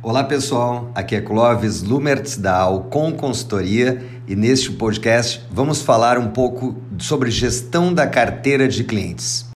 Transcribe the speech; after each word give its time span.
Olá 0.00 0.22
pessoal, 0.22 0.92
aqui 0.94 1.16
é 1.16 1.20
Clóvis 1.20 1.82
Lumertz 1.82 2.36
da 2.36 2.56
Alcon 2.56 3.12
Consultoria 3.14 4.00
e 4.28 4.36
neste 4.36 4.70
podcast 4.70 5.44
vamos 5.50 5.82
falar 5.82 6.16
um 6.18 6.28
pouco 6.28 6.80
sobre 6.98 7.32
gestão 7.32 7.92
da 7.92 8.06
carteira 8.06 8.68
de 8.68 8.84
clientes. 8.84 9.46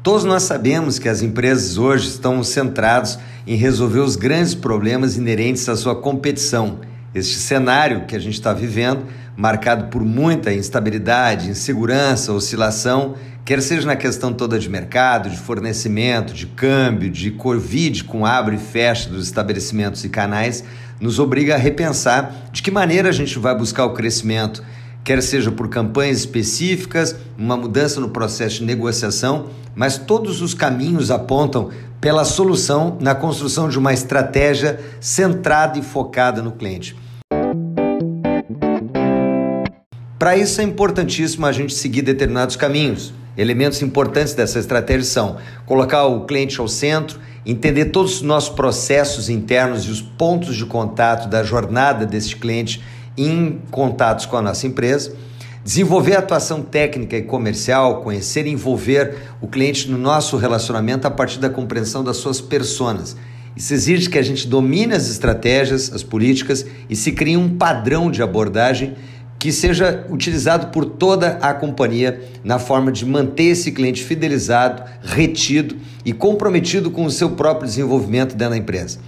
Todos 0.00 0.22
nós 0.22 0.44
sabemos 0.44 1.00
que 1.00 1.08
as 1.08 1.20
empresas 1.20 1.76
hoje 1.76 2.06
estão 2.06 2.44
centradas 2.44 3.18
em 3.48 3.56
resolver 3.56 3.98
os 3.98 4.14
grandes 4.14 4.54
problemas 4.54 5.16
inerentes 5.16 5.68
à 5.68 5.74
sua 5.74 6.00
competição. 6.00 6.78
Este 7.12 7.34
cenário 7.34 8.06
que 8.06 8.14
a 8.14 8.18
gente 8.20 8.34
está 8.34 8.52
vivendo, 8.52 9.06
marcado 9.36 9.86
por 9.86 10.02
muita 10.02 10.52
instabilidade, 10.52 11.50
insegurança, 11.50 12.32
oscilação, 12.32 13.16
quer 13.46 13.62
seja 13.62 13.86
na 13.86 13.94
questão 13.94 14.32
toda 14.32 14.58
de 14.58 14.68
mercado, 14.68 15.30
de 15.30 15.38
fornecimento, 15.38 16.34
de 16.34 16.46
câmbio, 16.46 17.08
de 17.08 17.30
Covid 17.30 18.02
com 18.02 18.26
abre 18.26 18.56
e 18.56 18.58
fecha 18.58 19.08
dos 19.08 19.24
estabelecimentos 19.24 20.04
e 20.04 20.08
canais, 20.08 20.64
nos 21.00 21.20
obriga 21.20 21.54
a 21.54 21.58
repensar 21.58 22.34
de 22.50 22.60
que 22.60 22.72
maneira 22.72 23.08
a 23.08 23.12
gente 23.12 23.38
vai 23.38 23.56
buscar 23.56 23.84
o 23.84 23.94
crescimento 23.94 24.64
quer 25.04 25.22
seja 25.22 25.52
por 25.52 25.68
campanhas 25.68 26.18
específicas, 26.18 27.14
uma 27.38 27.56
mudança 27.56 28.00
no 28.00 28.08
processo 28.08 28.56
de 28.56 28.64
negociação, 28.64 29.50
mas 29.72 29.96
todos 29.96 30.42
os 30.42 30.52
caminhos 30.52 31.12
apontam 31.12 31.70
pela 32.00 32.24
solução 32.24 32.98
na 33.00 33.14
construção 33.14 33.68
de 33.68 33.78
uma 33.78 33.94
estratégia 33.94 34.80
centrada 35.00 35.78
e 35.78 35.82
focada 35.82 36.42
no 36.42 36.50
cliente. 36.50 36.96
Para 40.18 40.36
isso 40.36 40.60
é 40.60 40.64
importantíssimo 40.64 41.46
a 41.46 41.52
gente 41.52 41.72
seguir 41.72 42.02
determinados 42.02 42.56
caminhos. 42.56 43.14
Elementos 43.36 43.82
importantes 43.82 44.32
dessa 44.32 44.58
estratégia 44.58 45.04
são 45.04 45.36
colocar 45.66 46.04
o 46.06 46.24
cliente 46.24 46.58
ao 46.58 46.66
centro, 46.66 47.20
entender 47.44 47.86
todos 47.86 48.16
os 48.16 48.22
nossos 48.22 48.48
processos 48.48 49.28
internos 49.28 49.84
e 49.84 49.90
os 49.90 50.00
pontos 50.00 50.56
de 50.56 50.64
contato 50.64 51.28
da 51.28 51.42
jornada 51.44 52.06
desse 52.06 52.34
cliente 52.34 52.82
em 53.16 53.60
contatos 53.70 54.26
com 54.26 54.36
a 54.36 54.42
nossa 54.42 54.66
empresa, 54.66 55.14
desenvolver 55.62 56.16
atuação 56.16 56.62
técnica 56.62 57.16
e 57.16 57.22
comercial, 57.22 58.02
conhecer 58.02 58.46
e 58.46 58.50
envolver 58.50 59.16
o 59.40 59.48
cliente 59.48 59.90
no 59.90 59.98
nosso 59.98 60.36
relacionamento 60.36 61.06
a 61.06 61.10
partir 61.10 61.38
da 61.38 61.50
compreensão 61.50 62.02
das 62.02 62.16
suas 62.16 62.40
personas. 62.40 63.16
Isso 63.56 63.72
exige 63.72 64.10
que 64.10 64.18
a 64.18 64.22
gente 64.22 64.46
domine 64.46 64.94
as 64.94 65.08
estratégias, 65.08 65.90
as 65.92 66.02
políticas 66.02 66.66
e 66.90 66.94
se 66.94 67.12
crie 67.12 67.36
um 67.36 67.56
padrão 67.56 68.10
de 68.10 68.22
abordagem 68.22 68.94
que 69.46 69.52
seja 69.52 70.04
utilizado 70.10 70.72
por 70.72 70.84
toda 70.84 71.38
a 71.40 71.54
companhia 71.54 72.20
na 72.42 72.58
forma 72.58 72.90
de 72.90 73.06
manter 73.06 73.44
esse 73.44 73.70
cliente 73.70 74.02
fidelizado, 74.02 74.82
retido 75.04 75.76
e 76.04 76.12
comprometido 76.12 76.90
com 76.90 77.04
o 77.04 77.10
seu 77.12 77.30
próprio 77.30 77.68
desenvolvimento 77.68 78.34
dentro 78.34 78.50
da 78.50 78.56
empresa. 78.56 78.98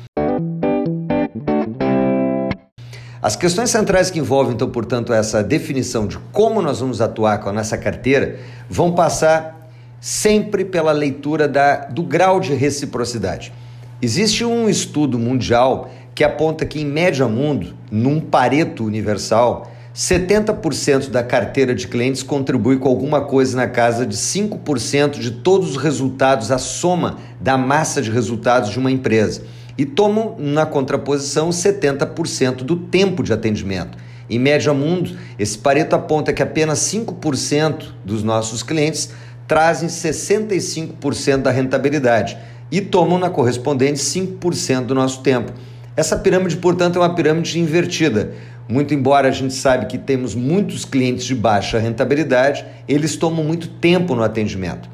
As 3.20 3.34
questões 3.34 3.70
centrais 3.70 4.12
que 4.12 4.20
envolvem, 4.20 4.55
então, 4.55 4.70
portanto, 4.70 5.12
essa 5.12 5.42
definição 5.42 6.06
de 6.06 6.19
como 6.31 6.62
nós 6.62 6.78
vamos 6.78 7.00
atuar 7.00 7.39
com 7.39 7.48
a 7.48 7.53
nossa 7.53 7.77
carteira 7.77 8.39
vão 8.70 8.92
passar 8.92 9.69
sempre 10.00 10.64
pela 10.64 10.92
leitura 10.92 11.48
da, 11.48 11.86
do 11.86 12.05
grau 12.05 12.39
de 12.39 12.55
reciprocidade. 12.55 13.53
Existe 14.00 14.44
um 14.44 14.69
estudo 14.69 15.19
mundial 15.19 15.91
que 16.14 16.22
aponta 16.22 16.64
que, 16.64 16.81
em 16.81 16.84
média 16.84 17.27
mundo, 17.27 17.75
num 17.91 18.20
pareto 18.20 18.84
universal, 18.84 19.69
70% 19.99 21.11
da 21.11 21.25
carteira 21.25 21.75
de 21.75 21.89
clientes 21.89 22.23
contribui 22.23 22.77
com 22.79 22.89
alguma 22.89 23.23
coisa 23.23 23.57
na 23.57 23.67
casa 23.67 24.07
de 24.07 24.17
5% 24.17 25.19
de 25.19 25.33
todos 25.33 25.71
os 25.71 25.77
resultados, 25.77 26.53
a 26.53 26.59
soma 26.59 27.19
da 27.41 27.59
massa 27.59 28.01
de 28.01 28.09
resultados 28.09 28.71
de 28.71 28.79
uma 28.79 28.93
empresa 28.93 29.43
e 29.77 29.85
tomam 29.85 30.37
na 30.39 30.65
contraposição 30.65 31.49
70% 31.49 32.59
do 32.59 32.77
tempo 32.77 33.25
de 33.25 33.33
atendimento. 33.33 33.99
Em 34.31 34.39
média 34.39 34.72
mundo, 34.72 35.19
esse 35.37 35.59
Pareto 35.59 35.97
aponta 35.97 36.33
que 36.33 36.45
apenas 36.45 36.78
5% 36.78 37.87
dos 38.05 38.22
nossos 38.22 38.62
clientes 38.62 39.11
trazem 39.49 39.89
65% 39.89 41.39
da 41.39 41.51
rentabilidade 41.51 42.39
e 42.71 42.81
tomam 42.81 43.19
na 43.19 43.31
correspondente 43.31 43.99
5% 43.99 44.87
do 44.87 44.95
nosso 44.95 45.25
tempo. 45.25 45.53
Essa 45.97 46.17
pirâmide, 46.17 46.56
portanto, 46.59 46.95
é 46.95 47.01
uma 47.01 47.12
pirâmide 47.12 47.59
invertida. 47.59 48.33
Muito 48.69 48.93
embora 48.93 49.29
a 49.29 49.31
gente 49.31 49.55
saiba 49.55 49.87
que 49.87 49.97
temos 49.97 50.34
muitos 50.34 50.84
clientes 50.84 51.25
de 51.25 51.34
baixa 51.34 51.79
rentabilidade, 51.79 52.67
eles 52.87 53.17
tomam 53.17 53.43
muito 53.43 53.67
tempo 53.67 54.15
no 54.15 54.23
atendimento. 54.23 54.91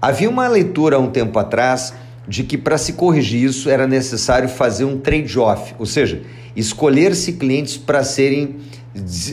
Havia 0.00 0.30
uma 0.30 0.46
leitura 0.46 0.96
há 0.96 0.98
um 1.00 1.10
tempo 1.10 1.36
atrás 1.36 1.92
de 2.28 2.44
que 2.44 2.56
para 2.56 2.78
se 2.78 2.92
corrigir 2.92 3.42
isso 3.42 3.68
era 3.68 3.86
necessário 3.86 4.48
fazer 4.48 4.84
um 4.84 4.98
trade-off, 4.98 5.74
ou 5.78 5.86
seja, 5.86 6.22
escolher-se 6.54 7.32
clientes 7.32 7.76
para 7.76 8.04
serem 8.04 8.58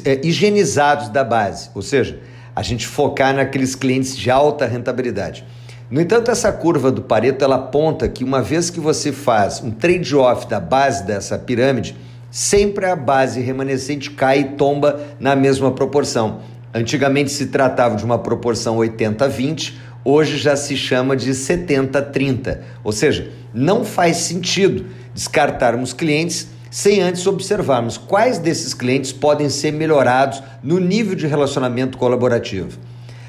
é, 0.06 0.20
higienizados 0.24 1.09
da 1.09 1.24
base, 1.24 1.70
ou 1.76 1.82
seja, 1.82 2.20
a 2.56 2.62
gente 2.64 2.88
focar 2.88 3.34
naqueles 3.34 3.76
clientes 3.76 4.18
de 4.18 4.30
alta 4.32 4.66
rentabilidade. 4.66 5.46
No 5.90 6.02
entanto, 6.02 6.32
essa 6.32 6.52
curva 6.52 6.92
do 6.92 7.03
Pareto 7.03 7.46
ela 7.46 7.56
aponta 7.56 8.08
que 8.08 8.24
uma 8.24 8.42
vez 8.42 8.70
que 8.70 8.80
você 8.80 9.12
faz 9.12 9.62
um 9.62 9.70
trade-off 9.70 10.48
da 10.48 10.59
base 10.59 11.03
dessa 11.06 11.38
pirâmide, 11.38 11.96
sempre 12.34 12.88
a 12.88 12.96
base 12.96 13.40
remanescente 13.40 14.10
cai 14.10 14.40
e 14.40 14.44
tomba 14.56 15.00
na 15.20 15.36
mesma 15.36 15.72
proporção. 15.72 16.40
Antigamente 16.74 17.32
se 17.32 17.46
tratava 17.46 17.96
de 17.96 18.04
uma 18.04 18.18
proporção 18.18 18.78
80-20, 18.78 19.76
hoje 20.04 20.40
já 20.40 20.56
se 20.56 20.76
chama 20.76 21.16
de 21.16 21.30
70-30. 21.30 22.58
Ou 22.84 22.92
seja, 22.92 23.30
não 23.54 23.86
faz 23.86 24.18
sentido 24.18 24.88
descartarmos 25.14 25.94
clientes 25.94 26.48
sem 26.72 27.02
antes 27.02 27.28
observarmos 27.28 28.00
quais 28.00 28.40
desses 28.40 28.74
clientes 28.74 29.12
podem 29.12 29.48
ser 29.48 29.72
melhorados 29.72 30.42
no 30.64 30.80
nível 30.80 31.14
de 31.14 31.28
relacionamento 31.28 32.00
colaborativo. 32.00 32.80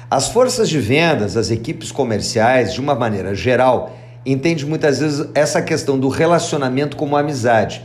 As 0.09 0.29
forças 0.29 0.67
de 0.67 0.79
vendas, 0.79 1.37
as 1.37 1.51
equipes 1.51 1.91
comerciais, 1.91 2.73
de 2.73 2.81
uma 2.81 2.95
maneira 2.95 3.35
geral, 3.35 3.95
entendem 4.25 4.65
muitas 4.65 4.97
vezes 4.97 5.27
essa 5.35 5.61
questão 5.61 5.99
do 5.99 6.09
relacionamento 6.09 6.97
como 6.97 7.15
amizade. 7.15 7.83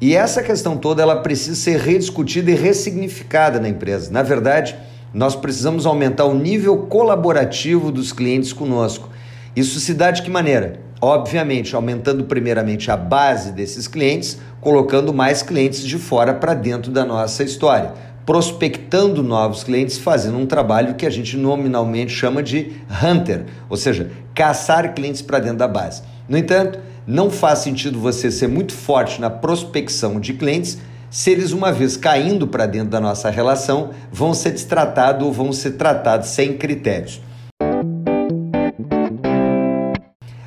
E 0.00 0.16
essa 0.16 0.42
questão 0.42 0.78
toda 0.78 1.02
ela 1.02 1.16
precisa 1.16 1.54
ser 1.54 1.78
rediscutida 1.78 2.50
e 2.50 2.54
ressignificada 2.54 3.60
na 3.60 3.68
empresa. 3.68 4.10
Na 4.10 4.22
verdade, 4.22 4.74
nós 5.12 5.36
precisamos 5.36 5.84
aumentar 5.84 6.24
o 6.24 6.34
nível 6.34 6.86
colaborativo 6.86 7.92
dos 7.92 8.10
clientes 8.10 8.52
conosco. 8.52 9.10
Isso 9.54 9.78
se 9.78 9.92
dá 9.92 10.10
de 10.10 10.22
que 10.22 10.30
maneira? 10.30 10.80
Obviamente, 11.02 11.74
aumentando 11.74 12.24
primeiramente 12.24 12.90
a 12.90 12.96
base 12.96 13.52
desses 13.52 13.86
clientes, 13.86 14.38
colocando 14.60 15.12
mais 15.12 15.42
clientes 15.42 15.82
de 15.82 15.98
fora 15.98 16.32
para 16.32 16.54
dentro 16.54 16.90
da 16.90 17.04
nossa 17.04 17.42
história, 17.42 17.92
prospectando 18.30 19.24
novos 19.24 19.64
clientes, 19.64 19.98
fazendo 19.98 20.38
um 20.38 20.46
trabalho 20.46 20.94
que 20.94 21.04
a 21.04 21.10
gente 21.10 21.36
nominalmente 21.36 22.12
chama 22.12 22.44
de 22.44 22.76
hunter, 23.02 23.46
ou 23.68 23.76
seja, 23.76 24.12
caçar 24.32 24.94
clientes 24.94 25.20
para 25.20 25.40
dentro 25.40 25.56
da 25.56 25.66
base. 25.66 26.02
No 26.28 26.38
entanto, 26.38 26.78
não 27.04 27.28
faz 27.28 27.58
sentido 27.58 27.98
você 27.98 28.30
ser 28.30 28.46
muito 28.46 28.72
forte 28.72 29.20
na 29.20 29.28
prospecção 29.28 30.20
de 30.20 30.34
clientes 30.34 30.78
se 31.10 31.32
eles, 31.32 31.50
uma 31.50 31.72
vez 31.72 31.96
caindo 31.96 32.46
para 32.46 32.66
dentro 32.66 32.90
da 32.90 33.00
nossa 33.00 33.28
relação, 33.30 33.90
vão 34.12 34.32
ser 34.32 34.52
destratados 34.52 35.26
ou 35.26 35.32
vão 35.32 35.52
ser 35.52 35.72
tratados 35.72 36.28
sem 36.28 36.56
critérios. 36.56 37.20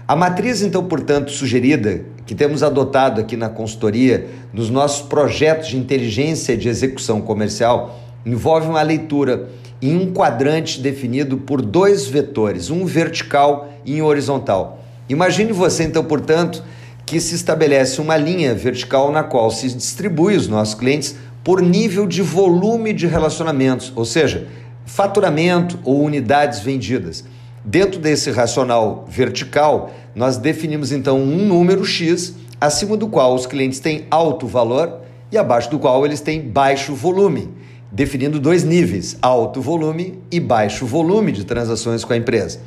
A 0.07 0.15
matriz, 0.15 0.61
então, 0.61 0.85
portanto, 0.85 1.31
sugerida, 1.31 2.05
que 2.25 2.35
temos 2.35 2.63
adotado 2.63 3.19
aqui 3.19 3.35
na 3.35 3.49
consultoria, 3.49 4.27
nos 4.53 4.69
nossos 4.69 5.05
projetos 5.07 5.69
de 5.69 5.77
inteligência 5.77 6.55
de 6.55 6.69
execução 6.69 7.21
comercial, 7.21 7.99
envolve 8.25 8.67
uma 8.67 8.81
leitura 8.81 9.49
em 9.81 9.97
um 9.97 10.13
quadrante 10.13 10.79
definido 10.79 11.37
por 11.37 11.61
dois 11.61 12.07
vetores, 12.07 12.69
um 12.69 12.85
vertical 12.85 13.73
e 13.85 14.01
um 14.01 14.05
horizontal. 14.05 14.79
Imagine 15.09 15.51
você, 15.51 15.83
então, 15.83 16.03
portanto, 16.05 16.63
que 17.05 17.19
se 17.19 17.35
estabelece 17.35 17.99
uma 17.99 18.15
linha 18.15 18.55
vertical 18.55 19.11
na 19.11 19.23
qual 19.23 19.51
se 19.51 19.67
distribui 19.67 20.37
os 20.37 20.47
nossos 20.47 20.73
clientes 20.73 21.15
por 21.43 21.61
nível 21.61 22.07
de 22.07 22.21
volume 22.21 22.93
de 22.93 23.05
relacionamentos, 23.05 23.91
ou 23.95 24.05
seja, 24.05 24.47
faturamento 24.85 25.77
ou 25.83 26.01
unidades 26.01 26.59
vendidas. 26.59 27.25
Dentro 27.65 27.97
desse 27.97 28.29
racional 28.29 29.05
vertical, 29.07 29.91
nós 30.13 30.35
definimos 30.35 30.91
então 30.91 31.17
um 31.17 31.45
número 31.47 31.85
X, 31.85 32.35
acima 32.59 32.97
do 32.97 33.07
qual 33.07 33.33
os 33.33 33.45
clientes 33.45 33.79
têm 33.79 34.05
alto 34.11 34.45
valor 34.45 34.99
e 35.31 35.37
abaixo 35.37 35.71
do 35.71 35.79
qual 35.79 36.05
eles 36.05 36.19
têm 36.19 36.41
baixo 36.41 36.93
volume, 36.93 37.49
definindo 37.89 38.37
dois 38.37 38.65
níveis, 38.65 39.17
alto 39.21 39.61
volume 39.61 40.19
e 40.29 40.41
baixo 40.41 40.85
volume 40.85 41.31
de 41.31 41.45
transações 41.45 42.03
com 42.03 42.11
a 42.11 42.17
empresa. 42.17 42.59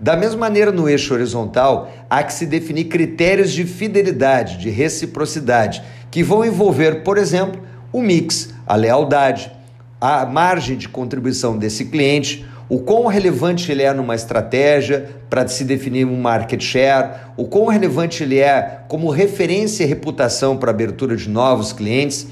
Da 0.00 0.16
mesma 0.16 0.40
maneira, 0.40 0.72
no 0.72 0.88
eixo 0.88 1.12
horizontal, 1.12 1.90
há 2.08 2.22
que 2.22 2.32
se 2.32 2.46
definir 2.46 2.84
critérios 2.84 3.52
de 3.52 3.64
fidelidade, 3.64 4.56
de 4.56 4.70
reciprocidade, 4.70 5.82
que 6.10 6.22
vão 6.22 6.42
envolver, 6.42 7.02
por 7.02 7.18
exemplo, 7.18 7.60
o 7.92 8.00
mix, 8.00 8.48
a 8.66 8.76
lealdade, 8.76 9.52
a 10.00 10.24
margem 10.24 10.76
de 10.78 10.88
contribuição 10.88 11.58
desse 11.58 11.86
cliente, 11.86 12.46
o 12.68 12.78
quão 12.80 13.06
relevante 13.06 13.72
ele 13.72 13.82
é 13.82 13.92
numa 13.94 14.14
estratégia 14.14 15.08
para 15.30 15.48
se 15.48 15.64
definir 15.64 16.04
um 16.04 16.20
market 16.20 16.62
share, 16.62 17.20
o 17.36 17.44
quão 17.44 17.66
relevante 17.66 18.22
ele 18.22 18.38
é 18.38 18.80
como 18.88 19.10
referência 19.10 19.84
e 19.84 19.86
reputação 19.86 20.56
para 20.56 20.70
abertura 20.70 21.16
de 21.16 21.28
novos 21.28 21.72
clientes. 21.72 22.28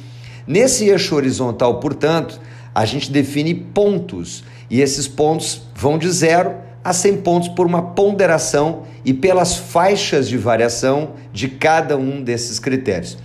Nesse 0.46 0.88
eixo 0.88 1.16
horizontal, 1.16 1.80
portanto, 1.80 2.38
a 2.74 2.84
gente 2.84 3.10
define 3.10 3.54
pontos 3.54 4.44
e 4.68 4.80
esses 4.80 5.08
pontos 5.08 5.62
vão 5.74 5.96
de 5.96 6.10
zero 6.10 6.54
a 6.84 6.92
100 6.92 7.16
pontos 7.18 7.48
por 7.48 7.66
uma 7.66 7.82
ponderação 7.82 8.82
e 9.04 9.14
pelas 9.14 9.56
faixas 9.56 10.28
de 10.28 10.36
variação 10.36 11.12
de 11.32 11.48
cada 11.48 11.96
um 11.96 12.22
desses 12.22 12.58
critérios. 12.58 13.16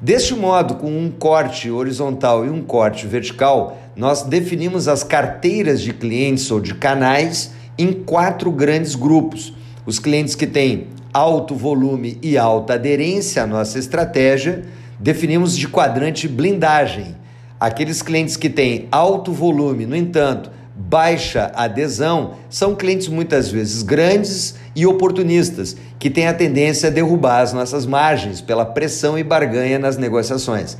Deste 0.00 0.34
modo, 0.34 0.74
com 0.74 0.90
um 0.90 1.10
corte 1.10 1.70
horizontal 1.70 2.44
e 2.44 2.50
um 2.50 2.62
corte 2.62 3.06
vertical, 3.06 3.78
nós 3.96 4.22
definimos 4.22 4.88
as 4.88 5.02
carteiras 5.02 5.80
de 5.80 5.94
clientes 5.94 6.50
ou 6.50 6.60
de 6.60 6.74
canais 6.74 7.52
em 7.78 7.92
quatro 7.92 8.50
grandes 8.50 8.94
grupos. 8.94 9.54
Os 9.86 9.98
clientes 9.98 10.34
que 10.34 10.46
têm 10.46 10.88
alto 11.14 11.54
volume 11.54 12.18
e 12.22 12.36
alta 12.36 12.74
aderência 12.74 13.42
à 13.42 13.46
nossa 13.46 13.78
estratégia, 13.78 14.64
definimos 15.00 15.56
de 15.56 15.66
quadrante 15.66 16.28
blindagem. 16.28 17.16
Aqueles 17.58 18.02
clientes 18.02 18.36
que 18.36 18.50
têm 18.50 18.86
alto 18.92 19.32
volume, 19.32 19.86
no 19.86 19.96
entanto, 19.96 20.50
baixa 20.76 21.50
adesão, 21.54 22.34
são 22.50 22.74
clientes 22.74 23.08
muitas 23.08 23.50
vezes 23.50 23.82
grandes 23.82 24.56
e 24.74 24.86
oportunistas, 24.86 25.76
que 25.98 26.10
têm 26.10 26.26
a 26.26 26.34
tendência 26.34 26.88
a 26.88 26.92
derrubar 26.92 27.40
as 27.40 27.52
nossas 27.52 27.86
margens 27.86 28.40
pela 28.40 28.64
pressão 28.64 29.18
e 29.18 29.24
barganha 29.24 29.78
nas 29.78 29.96
negociações. 29.96 30.76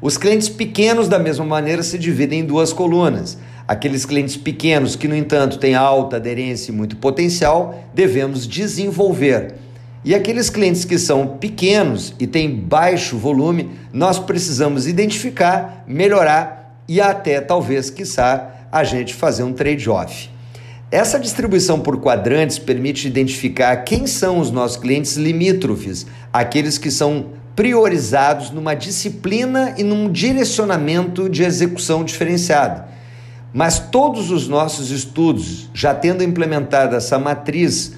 Os 0.00 0.16
clientes 0.16 0.48
pequenos, 0.48 1.08
da 1.08 1.18
mesma 1.18 1.44
maneira, 1.44 1.82
se 1.82 1.98
dividem 1.98 2.40
em 2.40 2.44
duas 2.44 2.72
colunas. 2.72 3.38
Aqueles 3.68 4.06
clientes 4.06 4.36
pequenos 4.36 4.96
que, 4.96 5.08
no 5.08 5.16
entanto, 5.16 5.58
têm 5.58 5.74
alta 5.74 6.16
aderência 6.16 6.70
e 6.70 6.74
muito 6.74 6.96
potencial, 6.96 7.82
devemos 7.92 8.46
desenvolver. 8.46 9.54
E 10.04 10.14
aqueles 10.14 10.48
clientes 10.48 10.84
que 10.84 10.98
são 10.98 11.26
pequenos 11.26 12.14
e 12.20 12.26
têm 12.26 12.54
baixo 12.54 13.18
volume, 13.18 13.70
nós 13.92 14.18
precisamos 14.18 14.86
identificar, 14.86 15.82
melhorar 15.86 16.80
e 16.88 17.00
até, 17.00 17.40
talvez, 17.40 17.90
quiçá, 17.90 18.55
a 18.70 18.84
gente 18.84 19.14
fazer 19.14 19.42
um 19.42 19.52
trade-off. 19.52 20.30
Essa 20.90 21.18
distribuição 21.18 21.80
por 21.80 22.00
quadrantes 22.00 22.58
permite 22.58 23.08
identificar 23.08 23.76
quem 23.78 24.06
são 24.06 24.38
os 24.38 24.50
nossos 24.50 24.76
clientes 24.76 25.16
limítrofes, 25.16 26.06
aqueles 26.32 26.78
que 26.78 26.90
são 26.90 27.26
priorizados 27.56 28.50
numa 28.50 28.74
disciplina 28.74 29.74
e 29.76 29.82
num 29.82 30.12
direcionamento 30.12 31.28
de 31.28 31.42
execução 31.42 32.04
diferenciado. 32.04 32.84
Mas 33.52 33.78
todos 33.78 34.30
os 34.30 34.46
nossos 34.46 34.90
estudos, 34.90 35.70
já 35.72 35.94
tendo 35.94 36.22
implementado 36.22 36.94
essa 36.94 37.18
matriz, 37.18 37.94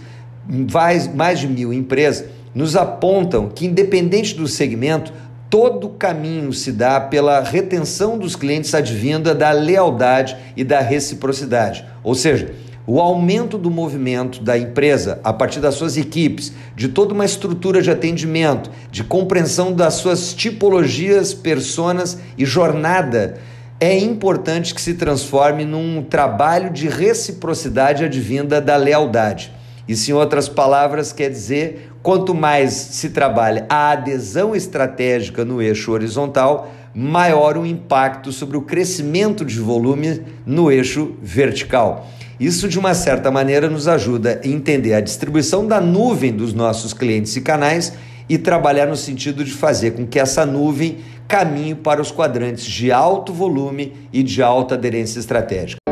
mais, 0.73 1.13
mais 1.13 1.41
de 1.41 1.49
mil 1.49 1.73
empresas, 1.73 2.27
nos 2.55 2.77
apontam 2.77 3.49
que, 3.49 3.67
independente 3.67 4.35
do 4.35 4.47
segmento, 4.47 5.13
todo 5.51 5.89
caminho 5.91 6.53
se 6.53 6.73
dá 6.73 7.01
pela 7.01 7.41
retenção 7.41 8.19
dos 8.19 8.37
clientes 8.37 8.75
advinda 8.75 9.35
da 9.35 9.51
lealdade 9.51 10.37
e 10.57 10.63
da 10.63 10.81
reciprocidade. 10.81 11.85
Ou 12.03 12.15
seja, 12.15 12.53
o 12.87 13.01
aumento 13.01 13.59
do 13.59 13.71
movimento 13.71 14.43
da 14.43 14.57
empresa 14.59 15.21
a 15.23 15.33
partir 15.33 15.61
das 15.61 15.75
suas 15.75 15.97
equipes, 15.97 16.53
de 16.75 16.89
toda 16.89 17.13
uma 17.13 17.25
estrutura 17.25 17.83
de 17.83 17.91
atendimento, 17.91 18.71
de 18.91 19.05
compreensão 19.05 19.73
das 19.73 19.95
suas 19.95 20.33
tipologias, 20.33 21.35
personas 21.35 22.19
e 22.37 22.45
jornada, 22.45 23.39
é 23.81 23.97
importante 23.99 24.75
que 24.75 24.81
se 24.81 24.95
transforme 24.95 25.65
num 25.65 26.03
trabalho 26.03 26.71
de 26.71 26.89
reciprocidade 26.89 28.05
advinda 28.05 28.61
da 28.61 28.77
lealdade. 28.77 29.53
Isso, 29.87 30.11
em 30.11 30.15
outras 30.15 30.49
palavras, 30.49 31.13
quer 31.13 31.31
dizer 31.31 31.88
quanto 32.03 32.35
mais 32.35 32.73
se 32.73 33.11
trabalha 33.11 33.67
a 33.69 33.91
adesão 33.91 34.55
estratégica 34.55 35.45
no 35.45 35.61
eixo 35.61 35.93
horizontal, 35.93 36.71
maior 36.95 37.57
o 37.57 37.67
impacto 37.67 38.33
sobre 38.33 38.57
o 38.57 38.63
crescimento 38.63 39.45
de 39.45 39.59
volume 39.61 40.23
no 40.47 40.71
eixo 40.71 41.15
vertical. 41.23 42.09
Isso, 42.41 42.69
de 42.69 42.79
uma 42.79 42.95
certa 42.95 43.31
maneira, 43.31 43.69
nos 43.69 43.89
ajuda 43.89 44.41
a 44.43 44.47
entender 44.47 44.95
a 44.95 45.01
distribuição 45.01 45.67
da 45.67 45.81
nuvem 45.81 46.33
dos 46.33 46.55
nossos 46.55 46.93
clientes 46.93 47.35
e 47.37 47.41
canais 47.41 47.93
e 48.29 48.39
trabalhar 48.39 48.87
no 48.87 48.97
sentido 48.97 49.43
de 49.43 49.51
fazer 49.51 49.93
com 49.93 50.07
que 50.07 50.19
essa 50.19 50.47
nuvem 50.47 50.99
caminhe 51.27 51.75
para 51.75 52.01
os 52.01 52.13
quadrantes 52.13 52.65
de 52.65 52.93
alto 52.93 53.33
volume 53.33 53.93
e 54.13 54.23
de 54.23 54.43
alta 54.43 54.75
aderência 54.75 55.19
estratégica. 55.19 55.88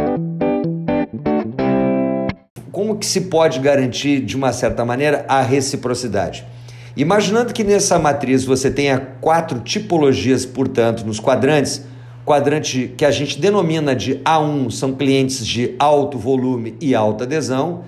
Como 2.87 3.01
que 3.01 3.07
se 3.07 3.23
pode 3.23 3.59
garantir, 3.59 4.21
de 4.21 4.37
uma 4.37 4.53
certa 4.53 4.85
maneira, 4.85 5.25
a 5.27 5.43
reciprocidade? 5.43 6.47
Imaginando 6.97 7.53
que 7.53 7.65
nessa 7.65 7.99
matriz 7.99 8.45
você 8.45 8.71
tenha 8.71 8.97
quatro 9.21 9.59
tipologias, 9.59 10.47
portanto, 10.47 11.05
nos 11.05 11.19
quadrantes, 11.19 11.83
Quadrante 12.25 12.95
que 12.97 13.05
a 13.05 13.11
gente 13.11 13.41
denomina 13.41 13.95
de 13.95 14.19
A1 14.19 14.71
são 14.71 14.93
clientes 14.93 15.45
de 15.45 15.75
alto 15.81 16.17
volume 16.17 16.77
e 16.81 16.95
alta 16.95 17.25
adesão. 17.25 17.83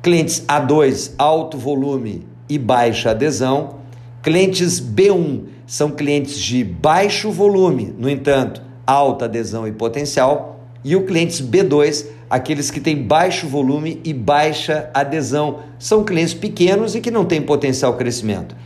Clientes 0.00 0.44
A2, 0.46 1.14
alto 1.18 1.58
volume 1.58 2.24
e 2.48 2.56
baixa 2.56 3.10
adesão. 3.10 3.80
Clientes 4.22 4.80
B1 4.80 5.46
são 5.66 5.90
clientes 5.90 6.38
de 6.38 6.62
baixo 6.62 7.32
volume, 7.32 7.92
no 7.98 8.08
entanto, 8.08 8.62
alta 8.86 9.24
adesão 9.24 9.66
e 9.66 9.72
potencial. 9.72 10.60
E 10.84 10.94
o 10.94 11.06
clientes 11.06 11.40
B2, 11.40 12.06
aqueles 12.28 12.70
que 12.70 12.80
têm 12.80 13.02
baixo 13.02 13.46
volume 13.46 14.00
e 14.04 14.12
baixa 14.12 14.90
adesão, 14.92 15.60
são 15.78 16.04
clientes 16.04 16.34
pequenos 16.34 16.94
e 16.94 17.00
que 17.00 17.10
não 17.10 17.24
têm 17.24 17.42
potencial 17.42 17.96
crescimento. 17.96 18.56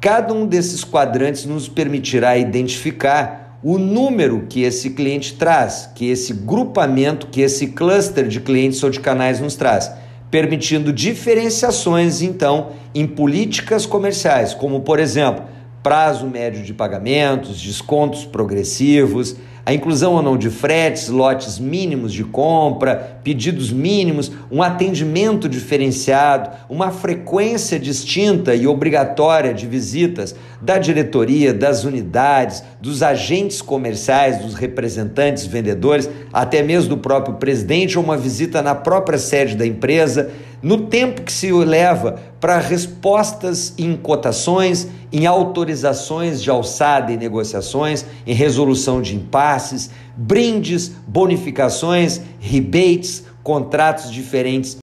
Cada 0.00 0.32
um 0.32 0.46
desses 0.46 0.84
quadrantes 0.84 1.44
nos 1.44 1.68
permitirá 1.68 2.38
identificar 2.38 3.58
o 3.62 3.76
número 3.76 4.46
que 4.48 4.62
esse 4.62 4.90
cliente 4.90 5.34
traz, 5.34 5.90
que 5.94 6.08
esse 6.08 6.32
grupamento, 6.32 7.26
que 7.26 7.40
esse 7.40 7.68
cluster 7.68 8.28
de 8.28 8.40
clientes 8.40 8.82
ou 8.82 8.90
de 8.90 9.00
canais 9.00 9.40
nos 9.40 9.56
traz, 9.56 9.90
permitindo 10.30 10.92
diferenciações 10.92 12.22
então 12.22 12.70
em 12.94 13.06
políticas 13.06 13.84
comerciais, 13.86 14.54
como 14.54 14.80
por 14.80 15.00
exemplo, 15.00 15.44
prazo 15.82 16.26
médio 16.26 16.62
de 16.62 16.72
pagamentos, 16.72 17.60
descontos 17.60 18.24
progressivos, 18.24 19.36
a 19.68 19.74
inclusão 19.74 20.14
ou 20.14 20.22
não 20.22 20.38
de 20.38 20.48
fretes, 20.48 21.08
lotes 21.08 21.58
mínimos 21.58 22.14
de 22.14 22.24
compra, 22.24 23.20
pedidos 23.22 23.70
mínimos, 23.70 24.32
um 24.50 24.62
atendimento 24.62 25.46
diferenciado, 25.46 26.48
uma 26.70 26.90
frequência 26.90 27.78
distinta 27.78 28.54
e 28.54 28.66
obrigatória 28.66 29.52
de 29.52 29.66
visitas 29.66 30.34
da 30.62 30.78
diretoria, 30.78 31.52
das 31.52 31.84
unidades, 31.84 32.64
dos 32.80 33.02
agentes 33.02 33.60
comerciais, 33.60 34.38
dos 34.38 34.54
representantes, 34.54 35.44
vendedores, 35.44 36.08
até 36.32 36.62
mesmo 36.62 36.88
do 36.88 36.96
próprio 36.96 37.34
presidente 37.34 37.98
ou 37.98 38.04
uma 38.04 38.16
visita 38.16 38.62
na 38.62 38.74
própria 38.74 39.18
sede 39.18 39.54
da 39.54 39.66
empresa 39.66 40.30
no 40.62 40.86
tempo 40.86 41.22
que 41.22 41.32
se 41.32 41.52
leva 41.52 42.18
para 42.40 42.58
respostas 42.58 43.74
em 43.78 43.96
cotações, 43.96 44.88
em 45.12 45.26
autorizações 45.26 46.42
de 46.42 46.50
alçada 46.50 47.12
e 47.12 47.16
negociações, 47.16 48.04
em 48.26 48.34
resolução 48.34 49.00
de 49.00 49.14
impasses, 49.14 49.90
brindes, 50.16 50.88
bonificações, 51.06 52.20
rebates, 52.40 53.24
contratos 53.42 54.10
diferentes. 54.10 54.78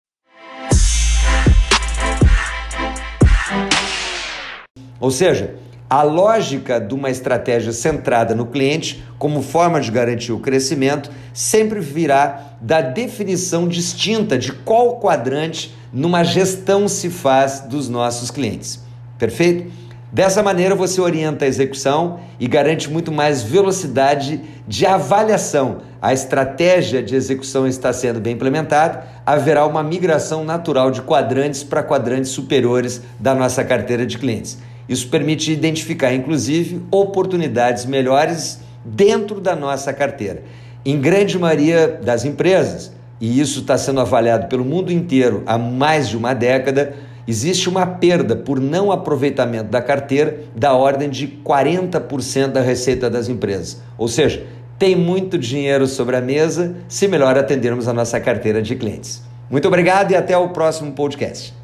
Ou 5.00 5.12
seja, 5.12 5.56
a 5.90 6.02
lógica 6.02 6.80
de 6.80 6.94
uma 6.94 7.10
estratégia 7.10 7.72
centrada 7.72 8.34
no 8.34 8.48
cliente 8.48 9.04
como 9.20 9.42
forma 9.42 9.80
de 9.80 9.92
garantir 9.92 10.32
o 10.32 10.40
crescimento 10.40 11.12
sempre 11.34 11.80
virá 11.80 12.54
da 12.60 12.82
definição 12.82 13.68
distinta 13.68 14.38
de 14.38 14.52
qual 14.52 15.00
quadrante 15.00 15.76
numa 15.94 16.24
gestão 16.24 16.88
se 16.88 17.10
faz 17.10 17.62
dos 17.62 17.88
nossos 17.88 18.32
clientes. 18.32 18.84
Perfeito? 19.18 19.72
Dessa 20.12 20.42
maneira 20.42 20.74
você 20.76 21.02
orienta 21.02 21.46
a 21.46 21.48
execução 21.48 22.20
e 22.40 22.48
garante 22.48 22.90
muito 22.90 23.12
mais 23.12 23.44
velocidade 23.44 24.42
de 24.68 24.86
avaliação. 24.86 25.80
A 26.02 26.14
estratégia 26.14 27.04
de 27.04 27.16
execução 27.16 27.68
está 27.68 27.92
sendo 27.92 28.20
bem 28.20 28.34
implementada, 28.34 29.04
haverá 29.26 29.66
uma 29.66 29.84
migração 29.84 30.46
natural 30.46 30.90
de 30.90 31.02
quadrantes 31.02 31.64
para 31.64 31.84
quadrantes 31.84 32.32
superiores 32.32 33.02
da 33.20 33.36
nossa 33.36 33.64
carteira 33.64 34.06
de 34.06 34.18
clientes. 34.18 34.58
Isso 34.88 35.08
permite 35.10 35.52
identificar, 35.52 36.14
inclusive, 36.14 36.82
oportunidades 36.92 37.86
melhores 37.86 38.60
dentro 38.84 39.42
da 39.42 39.56
nossa 39.56 39.92
carteira. 39.92 40.44
Em 40.86 41.00
grande 41.00 41.40
maioria 41.40 42.00
das 42.04 42.26
empresas, 42.26 42.92
e 43.20 43.40
isso 43.40 43.62
está 43.62 43.78
sendo 43.78 44.02
avaliado 44.02 44.48
pelo 44.48 44.64
mundo 44.64 44.92
inteiro 44.92 45.42
há 45.46 45.58
mais 45.58 46.08
de 46.08 46.18
uma 46.18 46.34
década, 46.34 46.94
existe 47.28 47.68
uma 47.68 47.86
perda 47.86 48.36
por 48.36 48.60
não 48.60 48.92
aproveitamento 48.92 49.70
da 49.70 49.82
carteira 49.82 50.42
da 50.56 50.74
ordem 50.74 51.10
de 51.10 51.28
40% 51.28 52.48
da 52.48 52.62
receita 52.62 53.10
das 53.10 53.28
empresas. 53.30 53.82
Ou 53.98 54.08
seja, 54.08 54.46
tem 54.78 54.96
muito 54.96 55.38
dinheiro 55.38 55.88
sobre 55.88 56.16
a 56.18 56.22
mesa 56.22 56.76
se 56.88 57.08
melhor 57.08 57.38
atendermos 57.38 57.88
a 57.88 57.94
nossa 57.94 58.20
carteira 58.20 58.62
de 58.62 58.76
clientes. 58.76 59.24
Muito 59.50 59.68
obrigado 59.68 60.12
e 60.12 60.16
até 60.16 60.38
o 60.38 60.50
próximo 60.50 60.92
podcast. 60.92 61.54